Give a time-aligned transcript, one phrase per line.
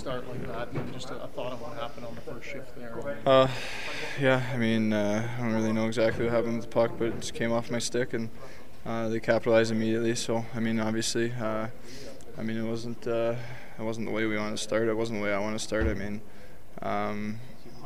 [0.00, 0.72] start like that.
[0.72, 2.98] And just a, a thought of what happened on the first shift there.
[3.26, 3.48] Uh,
[4.18, 7.08] yeah, I mean, uh, I don't really know exactly what happened with the puck, but
[7.08, 8.30] it just came off my stick and
[8.86, 10.14] uh, they capitalized immediately.
[10.14, 11.68] So, I mean, obviously, uh,
[12.38, 13.34] I mean, it wasn't uh,
[13.78, 14.88] it wasn't the way we wanted to start.
[14.88, 15.86] It wasn't the way I want to start.
[15.86, 16.22] I mean,
[16.80, 17.38] um,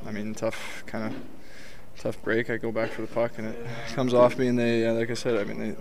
[0.06, 2.48] I mean, tough kind of tough break.
[2.48, 5.10] I go back for the puck and it comes off me, and they, uh, like
[5.10, 5.76] I said, I mean, they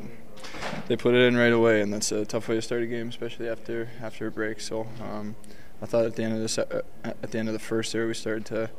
[0.94, 3.10] they put it in right away, and that's a tough way to start a game,
[3.10, 4.62] especially after after a break.
[4.62, 4.88] So.
[5.02, 5.36] Um,
[5.82, 8.08] I thought at the end of the uh, at the end of the first there
[8.08, 8.70] we started to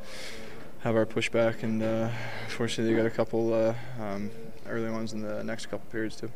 [0.79, 2.09] have our pushback, and uh,
[2.47, 4.31] fortunately they got a couple uh, um,
[4.65, 6.31] early ones in the next couple periods too.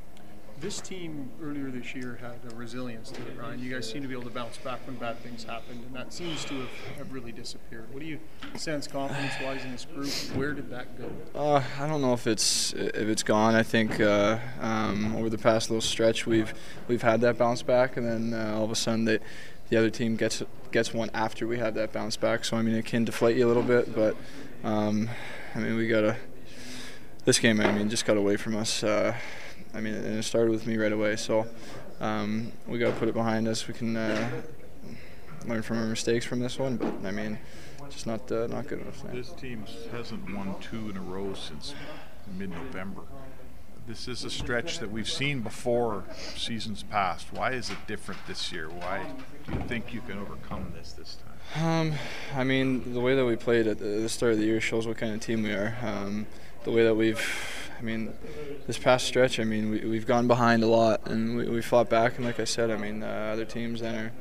[0.59, 3.63] This team earlier this year had a resilience to it, Ryan.
[3.63, 6.11] You guys seem to be able to bounce back when bad things happened, and that
[6.11, 7.85] seems to have, have really disappeared.
[7.93, 8.19] What do you
[8.55, 10.09] sense confidence-wise in this group?
[10.37, 11.09] Where did that go?
[11.33, 13.55] Uh, I don't know if it's if it's gone.
[13.55, 16.53] I think uh, um, over the past little stretch we've
[16.89, 19.19] we've had that bounce back, and then uh, all of a sudden they,
[19.69, 22.43] the other team gets gets one after we have that bounce back.
[22.43, 24.17] So I mean it can deflate you a little bit, but
[24.65, 25.09] um,
[25.55, 26.17] I mean we gotta
[27.29, 27.61] this game.
[27.61, 28.83] I mean just got away from us.
[28.83, 29.15] Uh,
[29.75, 31.15] I mean and it started with me right away.
[31.15, 31.45] So
[31.99, 33.67] um, we gotta put it behind us.
[33.67, 34.41] We can uh,
[35.45, 37.37] learn from our mistakes from this one, but I mean
[37.91, 38.99] just not uh, not good enough.
[39.01, 39.15] tonight.
[39.15, 41.75] This team hasn't won two in a row since
[42.35, 43.01] mid-November.
[43.87, 47.31] This is a stretch that we've seen before seasons past.
[47.31, 48.69] Why is it different this year?
[48.69, 49.05] Why
[49.45, 51.17] do you think you can overcome this this
[51.53, 51.63] time?
[51.63, 51.93] Um,
[52.35, 54.87] I mean, the way that we played at the the start of the year shows
[54.87, 55.75] what kind of team we are.
[55.83, 56.25] Um,
[56.63, 57.23] the way that we've,
[57.77, 58.13] I mean,
[58.67, 61.89] this past stretch, I mean, we, we've gone behind a lot and we, we fought
[61.89, 62.17] back.
[62.17, 64.11] And like I said, I mean, uh, other teams then are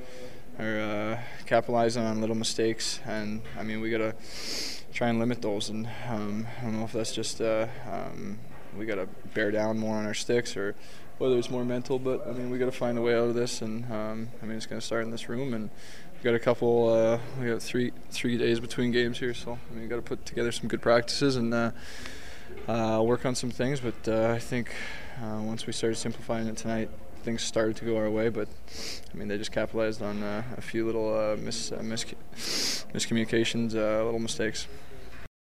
[0.58, 4.14] are uh, capitalizing on little mistakes, and I mean, we gotta
[4.92, 5.68] try and limit those.
[5.68, 8.38] And um, I don't know if that's just uh, um,
[8.76, 10.74] we gotta bear down more on our sticks or
[11.18, 11.98] whether it's more mental.
[11.98, 14.56] But I mean, we gotta find a way out of this, and um, I mean,
[14.56, 15.70] it's gonna start in this room and.
[16.20, 16.92] We got a couple.
[16.92, 20.02] Uh, we got three three days between games here, so I mean, we got to
[20.02, 21.70] put together some good practices and uh,
[22.66, 23.81] uh, work on some things.
[23.81, 24.72] But uh, I think
[25.22, 26.91] uh, once we started simplifying it tonight,
[27.22, 28.28] things started to go our way.
[28.28, 28.48] But
[29.12, 32.04] I mean, they just capitalized on uh, a few little uh, mis- uh, mis-
[32.94, 34.66] miscommunications, little mistakes.